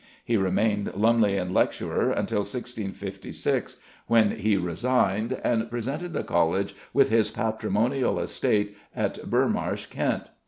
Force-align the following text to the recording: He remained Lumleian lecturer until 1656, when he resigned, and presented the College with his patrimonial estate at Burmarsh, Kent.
He 0.25 0.35
remained 0.35 0.91
Lumleian 0.95 1.53
lecturer 1.53 2.09
until 2.09 2.39
1656, 2.39 3.75
when 4.07 4.31
he 4.31 4.57
resigned, 4.57 5.39
and 5.43 5.69
presented 5.69 6.11
the 6.13 6.23
College 6.23 6.73
with 6.91 7.09
his 7.11 7.29
patrimonial 7.29 8.17
estate 8.19 8.75
at 8.95 9.29
Burmarsh, 9.29 9.85
Kent. 9.91 10.31